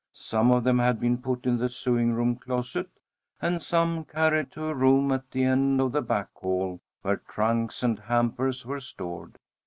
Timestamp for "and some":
3.39-4.03